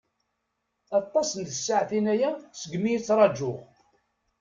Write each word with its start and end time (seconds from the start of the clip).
Aṭas 0.99 1.29
n 1.33 1.41
tsaɛtin-aya 1.45 2.29
seg 2.59 2.73
mi 2.79 2.89
i 2.95 2.99
ttṛajuɣ. 3.01 3.59